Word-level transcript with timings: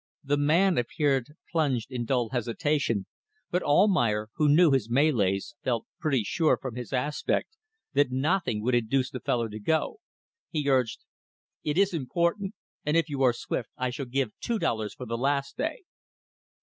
The 0.23 0.35
man 0.35 0.79
appeared 0.79 1.35
plunged 1.51 1.91
in 1.91 2.05
dull 2.05 2.29
hesitation, 2.29 3.05
but 3.51 3.61
Almayer, 3.61 4.29
who 4.37 4.49
knew 4.49 4.71
his 4.71 4.89
Malays, 4.89 5.53
felt 5.63 5.85
pretty 5.99 6.23
sure 6.23 6.57
from 6.59 6.73
his 6.73 6.91
aspect 6.91 7.55
that 7.93 8.09
nothing 8.09 8.63
would 8.63 8.73
induce 8.73 9.11
the 9.11 9.19
fellow 9.19 9.47
to 9.47 9.59
go. 9.59 9.99
He 10.49 10.67
urged 10.67 11.01
"It 11.63 11.77
is 11.77 11.93
important 11.93 12.55
and 12.83 12.97
if 12.97 13.09
you 13.09 13.21
are 13.21 13.31
swift 13.31 13.69
I 13.77 13.91
shall 13.91 14.07
give 14.07 14.31
two 14.39 14.57
dollars 14.57 14.95
for 14.95 15.05
the 15.05 15.19
last 15.19 15.55
day." 15.55 15.81